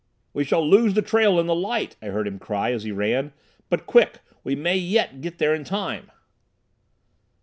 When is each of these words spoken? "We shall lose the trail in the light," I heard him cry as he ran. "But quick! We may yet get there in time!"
"We 0.33 0.43
shall 0.45 0.67
lose 0.67 0.95
the 0.95 1.03
trail 1.03 1.39
in 1.39 1.45
the 1.45 1.53
light," 1.53 1.95
I 2.01 2.07
heard 2.07 2.27
him 2.27 2.39
cry 2.39 2.71
as 2.71 2.81
he 2.81 2.91
ran. 2.91 3.33
"But 3.69 3.85
quick! 3.85 4.17
We 4.43 4.55
may 4.55 4.75
yet 4.75 5.21
get 5.21 5.37
there 5.37 5.53
in 5.53 5.63
time!" 5.63 6.09